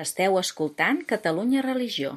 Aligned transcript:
Esteu 0.00 0.38
escoltant 0.40 1.02
Catalunya 1.04 1.60
Religió. 1.60 2.14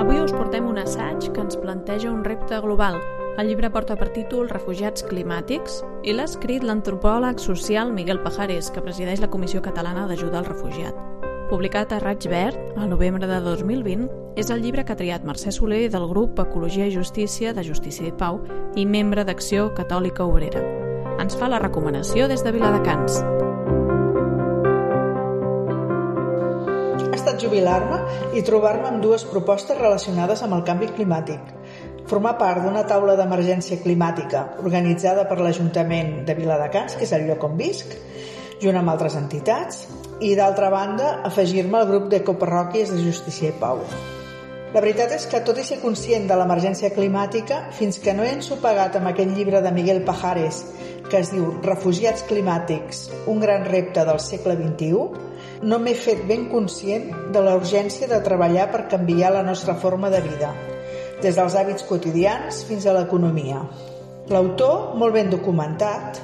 Avui 0.00 0.18
us 0.18 0.32
portem 0.34 0.66
un 0.66 0.80
assaig 0.82 1.28
que 1.30 1.44
ens 1.44 1.54
planteja 1.62 2.10
un 2.10 2.24
repte 2.24 2.58
global. 2.64 2.98
El 3.38 3.46
llibre 3.46 3.70
porta 3.70 3.94
per 4.00 4.08
títol 4.16 4.50
Refugiats 4.50 5.06
climàtics 5.06 5.84
i 6.02 6.16
l'ha 6.16 6.26
escrit 6.26 6.66
l'antropòleg 6.66 7.38
social 7.38 7.92
Miguel 7.94 8.18
Pajares, 8.24 8.72
que 8.74 8.82
presideix 8.82 9.22
la 9.22 9.30
Comissió 9.30 9.62
Catalana 9.62 10.08
d'Ajuda 10.10 10.40
al 10.40 10.48
Refugiat. 10.48 10.98
Publicat 11.52 11.94
a 11.94 12.00
Raig 12.02 12.26
Verd, 12.26 12.58
al 12.74 12.90
novembre 12.90 13.28
de 13.30 13.38
2020, 13.44 14.08
és 14.34 14.50
el 14.50 14.64
llibre 14.64 14.82
que 14.82 14.96
ha 14.96 14.98
triat 14.98 15.22
Mercè 15.22 15.54
Soler 15.54 15.84
del 15.86 16.08
grup 16.10 16.42
Ecologia 16.42 16.90
i 16.90 16.96
Justícia 16.96 17.54
de 17.54 17.62
Justícia 17.62 18.10
i 18.10 18.16
Pau 18.24 18.42
i 18.74 18.88
membre 18.90 19.22
d'Acció 19.22 19.70
Catòlica 19.78 20.26
Obrera. 20.26 20.85
Ens 21.16 21.32
fa 21.40 21.46
la 21.48 21.58
recomanació 21.62 22.26
des 22.28 22.42
de 22.44 22.50
Viladecans. 22.52 23.14
Ha 27.06 27.16
estat 27.16 27.40
jubilar-me 27.40 28.00
i 28.36 28.42
trobar-me 28.44 28.90
amb 28.90 29.00
dues 29.04 29.24
propostes 29.30 29.78
relacionades 29.80 30.42
amb 30.44 30.58
el 30.58 30.64
canvi 30.68 30.90
climàtic. 30.98 31.40
Formar 32.10 32.34
part 32.38 32.60
d'una 32.62 32.84
taula 32.86 33.16
d'emergència 33.16 33.80
climàtica 33.80 34.44
organitzada 34.62 35.24
per 35.30 35.40
l'Ajuntament 35.40 36.12
de 36.28 36.36
Viladecans, 36.36 36.98
que 36.98 37.08
és 37.08 37.14
el 37.16 37.24
lloc 37.30 37.48
on 37.48 37.56
visc, 37.56 37.96
junt 38.60 38.76
amb 38.76 38.92
altres 38.92 39.16
entitats, 39.16 39.86
i 40.20 40.36
d'altra 40.36 40.68
banda 40.70 41.22
afegir-me 41.24 41.80
al 41.80 41.88
grup 41.88 42.12
d'ecoparròquies 42.12 42.92
de 42.92 43.00
Justícia 43.08 43.50
i 43.54 43.56
Pau. 43.56 43.80
La 44.76 44.82
veritat 44.84 45.14
és 45.16 45.22
que, 45.24 45.38
tot 45.40 45.56
i 45.56 45.62
ser 45.64 45.78
conscient 45.80 46.26
de 46.28 46.36
l'emergència 46.36 46.90
climàtica, 46.92 47.62
fins 47.72 47.96
que 47.96 48.12
no 48.12 48.26
he 48.26 48.34
ensopegat 48.36 48.98
amb 48.98 49.08
aquest 49.08 49.30
llibre 49.32 49.62
de 49.64 49.70
Miguel 49.72 50.02
Pajares 50.04 50.58
que 51.08 51.22
es 51.22 51.30
diu 51.32 51.46
Refugiats 51.64 52.26
climàtics, 52.28 53.06
un 53.30 53.40
gran 53.40 53.64
repte 53.70 54.04
del 54.04 54.20
segle 54.20 54.52
XXI, 54.58 55.62
no 55.64 55.78
m'he 55.80 55.94
fet 55.96 56.24
ben 56.28 56.44
conscient 56.52 57.08
de 57.32 57.42
la 57.46 57.54
urgència 57.56 58.08
de 58.10 58.20
treballar 58.26 58.68
per 58.74 58.84
canviar 58.92 59.32
la 59.32 59.44
nostra 59.46 59.78
forma 59.80 60.10
de 60.12 60.20
vida, 60.26 60.52
des 61.22 61.38
dels 61.40 61.56
hàbits 61.56 61.86
quotidians 61.88 62.60
fins 62.68 62.84
a 62.84 62.92
l'economia. 62.98 63.62
L'autor, 64.28 64.96
molt 65.00 65.16
ben 65.16 65.32
documentat, 65.32 66.20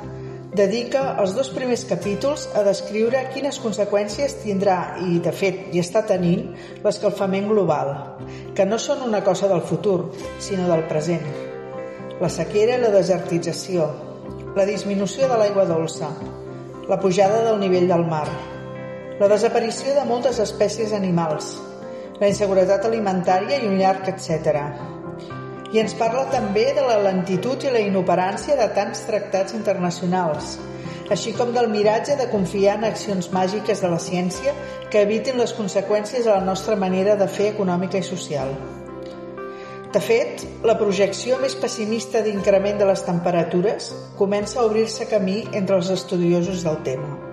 dedica 0.52 1.14
els 1.22 1.32
dos 1.32 1.48
primers 1.54 1.86
capítols 1.88 2.44
a 2.54 2.62
descriure 2.66 3.22
quines 3.32 3.58
conseqüències 3.62 4.36
tindrà 4.42 4.98
i, 5.00 5.16
de 5.24 5.32
fet, 5.32 5.62
hi 5.72 5.80
està 5.80 6.02
tenint 6.08 6.50
l'escalfament 6.84 7.48
global, 7.48 7.92
que 8.56 8.66
no 8.68 8.78
són 8.78 9.06
una 9.08 9.22
cosa 9.24 9.48
del 9.48 9.64
futur, 9.64 10.12
sinó 10.38 10.68
del 10.68 10.84
present. 10.90 11.24
La 12.20 12.28
sequera 12.28 12.76
i 12.76 12.82
la 12.82 12.92
desertització, 12.92 13.88
la 14.56 14.68
disminució 14.68 15.28
de 15.30 15.40
l'aigua 15.40 15.64
dolça, 15.64 16.12
la 16.88 17.00
pujada 17.00 17.40
del 17.48 17.60
nivell 17.62 17.88
del 17.88 18.04
mar, 18.04 18.28
la 19.20 19.28
desaparició 19.32 19.96
de 19.96 20.04
moltes 20.04 20.38
espècies 20.42 20.92
animals, 20.92 21.54
la 22.20 22.28
inseguretat 22.28 22.84
alimentària 22.86 23.62
i 23.62 23.68
un 23.70 23.80
llarg 23.80 24.12
etc. 24.12 24.60
I 25.72 25.80
ens 25.80 25.94
parla 25.96 26.26
també 26.28 26.66
de 26.76 26.82
la 26.84 26.98
lentitud 27.00 27.64
i 27.64 27.70
la 27.72 27.80
inoperància 27.80 28.58
de 28.58 28.66
tants 28.76 29.06
tractats 29.08 29.56
internacionals, 29.56 30.58
així 31.08 31.32
com 31.32 31.54
del 31.56 31.70
miratge 31.72 32.18
de 32.20 32.28
confiar 32.28 32.76
en 32.76 32.84
accions 32.90 33.30
màgiques 33.32 33.80
de 33.80 33.88
la 33.88 34.00
ciència 34.00 34.52
que 34.92 35.00
evitin 35.06 35.40
les 35.40 35.56
conseqüències 35.56 36.28
de 36.28 36.30
la 36.30 36.44
nostra 36.44 36.76
manera 36.76 37.16
de 37.16 37.28
fer 37.38 37.48
econòmica 37.54 37.98
i 38.00 38.04
social. 38.04 38.52
De 39.92 40.00
fet, 40.00 40.46
la 40.64 40.76
projecció 40.80 41.40
més 41.40 41.56
pessimista 41.56 42.20
d'increment 42.24 42.78
de 42.80 42.92
les 42.92 43.08
temperatures 43.08 43.90
comença 44.20 44.60
a 44.60 44.68
obrir-se 44.68 45.08
camí 45.08 45.42
entre 45.52 45.80
els 45.80 45.92
estudiosos 45.92 46.64
del 46.68 46.80
tema. 46.84 47.31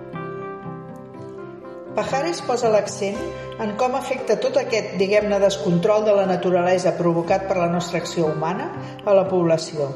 Pajares 1.90 2.38
posa 2.46 2.68
l'accent 2.70 3.18
en 3.60 3.72
com 3.78 3.96
afecta 3.98 4.36
tot 4.38 4.54
aquest, 4.60 4.92
diguem-ne, 5.00 5.40
descontrol 5.42 6.04
de 6.06 6.14
la 6.14 6.26
naturalesa 6.28 6.94
provocat 6.94 7.48
per 7.48 7.56
la 7.58 7.66
nostra 7.72 7.98
acció 7.98 8.28
humana 8.30 8.68
a 9.04 9.14
la 9.16 9.26
població. 9.26 9.90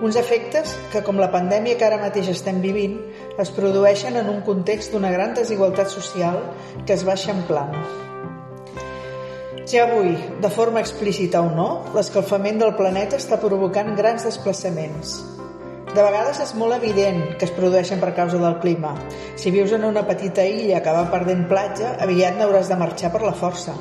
Uns 0.00 0.16
efectes 0.16 0.72
que, 0.92 1.02
com 1.04 1.20
la 1.20 1.28
pandèmia 1.28 1.76
que 1.76 1.84
ara 1.84 2.00
mateix 2.00 2.30
estem 2.32 2.62
vivint, 2.64 2.96
es 3.36 3.52
produeixen 3.52 4.16
en 4.16 4.32
un 4.32 4.40
context 4.46 4.94
d'una 4.94 5.12
gran 5.12 5.36
desigualtat 5.36 5.92
social 5.92 6.40
que 6.86 6.96
es 6.96 7.04
va 7.04 7.18
eixamplant. 7.18 7.76
Ja 9.68 9.84
avui, 9.84 10.14
de 10.40 10.48
forma 10.48 10.80
explícita 10.80 11.42
o 11.44 11.50
no, 11.52 11.70
l'escalfament 11.92 12.62
del 12.62 12.72
planeta 12.78 13.20
està 13.20 13.36
provocant 13.42 13.92
grans 13.98 14.24
desplaçaments, 14.24 15.18
de 15.94 16.04
vegades 16.04 16.38
és 16.44 16.52
molt 16.58 16.76
evident 16.76 17.22
que 17.38 17.46
es 17.48 17.52
produeixen 17.56 18.00
per 18.02 18.12
causa 18.16 18.38
del 18.42 18.58
clima. 18.62 18.92
Si 19.40 19.52
vius 19.54 19.72
en 19.72 19.86
una 19.88 20.04
petita 20.08 20.44
illa 20.44 20.82
que 20.84 20.94
va 20.94 21.08
perdent 21.12 21.46
platja, 21.50 21.94
aviat 22.04 22.36
n'hauràs 22.36 22.68
de 22.68 22.78
marxar 22.80 23.10
per 23.14 23.22
la 23.24 23.34
força. 23.36 23.74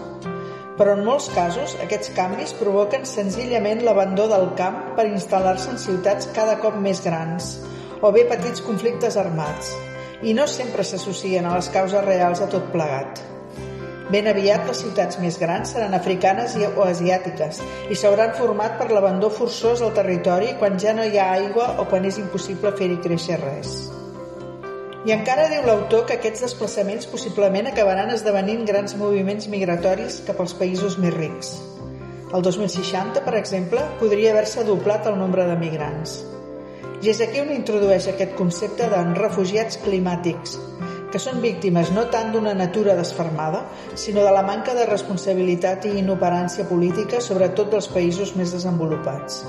Però 0.78 0.94
en 0.94 1.04
molts 1.06 1.28
casos, 1.34 1.76
aquests 1.84 2.14
canvis 2.18 2.54
provoquen 2.60 3.06
senzillament 3.10 3.84
l'abandó 3.84 4.28
del 4.32 4.52
camp 4.60 4.94
per 4.98 5.08
instal·lar-se 5.10 5.74
en 5.74 5.82
ciutats 5.82 6.30
cada 6.38 6.60
cop 6.62 6.78
més 6.82 7.02
grans, 7.06 7.56
o 8.02 8.14
bé 8.14 8.28
petits 8.30 8.62
conflictes 8.66 9.18
armats, 9.18 9.74
i 10.22 10.38
no 10.38 10.46
sempre 10.50 10.86
s'associen 10.86 11.46
a 11.46 11.58
les 11.58 11.72
causes 11.74 12.06
reals 12.06 12.46
a 12.46 12.50
tot 12.54 12.72
plegat. 12.74 13.37
Ben 14.08 14.28
aviat 14.32 14.64
les 14.70 14.80
ciutats 14.80 15.18
més 15.20 15.36
grans 15.36 15.74
seran 15.74 15.92
africanes 15.98 16.54
o 16.70 16.84
asiàtiques 16.86 17.60
i 17.92 17.96
s'hauran 18.00 18.32
format 18.38 18.78
per 18.80 18.88
l'abandó 18.94 19.28
forçós 19.28 19.84
del 19.84 19.92
territori 19.98 20.54
quan 20.62 20.80
ja 20.80 20.94
no 20.96 21.04
hi 21.04 21.20
ha 21.20 21.26
aigua 21.36 21.74
o 21.82 21.86
quan 21.92 22.08
és 22.08 22.20
impossible 22.22 22.72
fer-hi 22.80 23.02
créixer 23.04 23.36
res. 23.42 23.74
I 25.08 25.12
encara 25.16 25.50
diu 25.52 25.68
l'autor 25.68 26.06
que 26.08 26.16
aquests 26.16 26.46
desplaçaments 26.46 27.08
possiblement 27.12 27.68
acabaran 27.68 28.14
esdevenint 28.16 28.64
grans 28.68 28.96
moviments 28.96 29.52
migratoris 29.52 30.22
cap 30.28 30.40
als 30.44 30.56
països 30.56 30.96
més 31.04 31.14
rics. 31.16 31.54
El 32.32 32.44
2060, 32.44 33.24
per 33.28 33.36
exemple, 33.36 33.84
podria 34.00 34.32
haver-se 34.34 34.64
doblat 34.68 35.08
el 35.08 35.20
nombre 35.20 35.46
de 35.48 35.56
migrants. 35.60 36.22
I 37.04 37.12
és 37.12 37.20
aquí 37.24 37.44
on 37.44 37.52
introdueix 37.54 38.08
aquest 38.08 38.36
concepte 38.40 38.88
de 38.92 39.04
refugiats 39.20 39.80
climàtics, 39.84 40.58
que 41.12 41.22
són 41.22 41.42
víctimes 41.44 41.92
no 41.96 42.08
tant 42.14 42.34
d'una 42.34 42.54
natura 42.58 42.96
desfermada, 42.98 43.64
sinó 43.96 44.26
de 44.26 44.34
la 44.36 44.44
manca 44.48 44.76
de 44.78 44.88
responsabilitat 44.90 45.88
i 45.88 45.98
inoperància 46.02 46.68
política, 46.70 47.22
sobretot 47.24 47.72
dels 47.74 47.90
països 47.94 48.36
més 48.40 48.54
desenvolupats. 48.56 49.44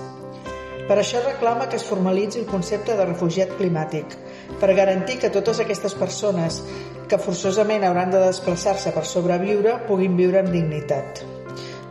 Per 0.89 0.97
això 0.97 1.21
reclama 1.25 1.67
que 1.69 1.77
es 1.77 1.85
formalitzi 1.85 2.41
el 2.41 2.47
concepte 2.49 2.95
de 2.97 3.09
refugiat 3.11 3.51
climàtic, 3.59 4.15
per 4.61 4.73
garantir 4.73 5.19
que 5.21 5.33
totes 5.35 5.61
aquestes 5.61 5.97
persones 5.99 6.63
que 7.09 7.21
forçosament 7.21 7.85
hauran 7.85 8.15
de 8.15 8.23
desplaçar-se 8.25 8.95
per 8.97 9.05
sobreviure 9.05 9.83
puguin 9.89 10.17
viure 10.17 10.41
amb 10.41 10.55
dignitat. 10.55 11.38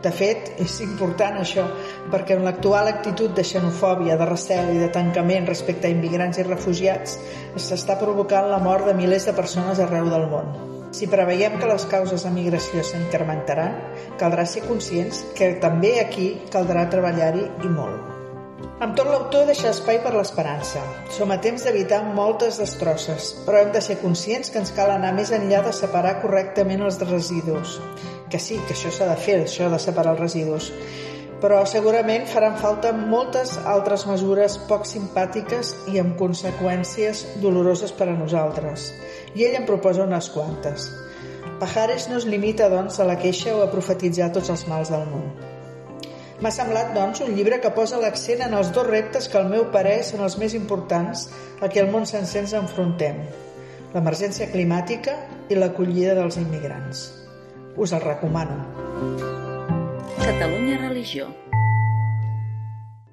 De 0.02 0.10
fet, 0.14 0.52
és 0.62 0.76
important 0.84 1.40
això, 1.40 1.64
perquè 2.12 2.36
en 2.38 2.44
l'actual 2.46 2.86
actitud 2.86 3.32
de 3.34 3.42
xenofòbia, 3.42 4.14
de 4.20 4.28
recel 4.28 4.70
i 4.76 4.78
de 4.78 4.90
tancament 4.94 5.48
respecte 5.50 5.88
a 5.88 5.90
immigrants 5.90 6.38
i 6.38 6.44
refugiats 6.46 7.16
s'està 7.58 7.96
provocant 7.98 8.46
la 8.46 8.60
mort 8.62 8.86
de 8.86 8.94
milers 8.94 9.26
de 9.26 9.34
persones 9.34 9.80
arreu 9.82 10.06
del 10.12 10.28
món. 10.30 10.52
Si 10.94 11.08
preveiem 11.10 11.58
que 11.58 11.68
les 11.68 11.84
causes 11.90 12.22
de 12.24 12.30
migració 12.32 12.84
s'incrementaran, 12.86 13.74
caldrà 14.20 14.46
ser 14.46 14.62
conscients 14.68 15.24
que 15.36 15.56
també 15.64 15.98
aquí 16.00 16.30
caldrà 16.54 16.86
treballar-hi 16.94 17.42
i 17.66 17.72
molt. 17.72 18.14
Amb 18.78 18.94
tot 18.94 19.10
l'autor 19.10 19.48
deixa 19.50 19.72
espai 19.72 19.98
per 20.04 20.12
l'esperança. 20.14 20.80
Som 21.10 21.34
a 21.34 21.40
temps 21.42 21.66
d'evitar 21.66 22.04
moltes 22.14 22.60
destrosses, 22.62 23.32
però 23.42 23.64
hem 23.64 23.74
de 23.74 23.82
ser 23.82 23.98
conscients 23.98 24.54
que 24.54 24.62
ens 24.62 24.70
cal 24.78 24.94
anar 24.94 25.10
més 25.18 25.34
enllà 25.34 25.64
de 25.66 25.74
separar 25.74 26.20
correctament 26.22 26.86
els 26.86 27.02
residus 27.02 27.80
que 28.30 28.40
sí, 28.42 28.60
que 28.66 28.74
això 28.76 28.92
s'ha 28.92 29.08
de 29.10 29.18
fer, 29.20 29.42
això 29.44 29.68
de 29.72 29.80
separar 29.82 30.14
els 30.14 30.22
residus, 30.22 30.70
però 31.42 31.60
segurament 31.70 32.26
faran 32.26 32.56
falta 32.58 32.90
moltes 32.92 33.54
altres 33.70 34.04
mesures 34.10 34.56
poc 34.70 34.86
simpàtiques 34.90 35.74
i 35.92 36.00
amb 36.02 36.16
conseqüències 36.18 37.24
doloroses 37.42 37.92
per 37.94 38.08
a 38.10 38.16
nosaltres. 38.18 38.90
I 39.38 39.46
ell 39.46 39.60
en 39.60 39.68
proposa 39.68 40.06
unes 40.06 40.30
quantes. 40.34 40.88
Pajares 41.58 42.08
no 42.10 42.18
es 42.18 42.26
limita, 42.26 42.68
doncs, 42.70 42.98
a 42.98 43.06
la 43.06 43.18
queixa 43.18 43.54
o 43.54 43.62
a 43.62 43.70
profetitzar 43.70 44.32
tots 44.34 44.50
els 44.54 44.66
mals 44.70 44.90
del 44.94 45.06
món. 45.10 45.30
M'ha 46.38 46.52
semblat, 46.54 46.92
doncs, 46.94 47.22
un 47.26 47.34
llibre 47.34 47.58
que 47.62 47.74
posa 47.74 47.98
l'accent 48.02 48.44
en 48.46 48.54
els 48.54 48.70
dos 48.74 48.86
reptes 48.86 49.26
que 49.30 49.38
al 49.40 49.50
meu 49.50 49.66
parer 49.74 50.00
són 50.06 50.22
els 50.26 50.38
més 50.38 50.54
importants 50.54 51.26
a 51.60 51.70
què 51.70 51.82
el 51.82 51.90
món 51.94 52.06
sencer 52.06 52.44
ens 52.44 52.54
enfrontem, 52.54 53.24
l'emergència 53.94 54.50
climàtica 54.54 55.18
i 55.50 55.58
l'acollida 55.58 56.14
dels 56.18 56.38
immigrants. 56.38 57.08
Us 57.78 57.92
el 57.92 58.00
recomano. 58.00 58.66
Catalunya 60.18 60.78
Religió 60.78 61.47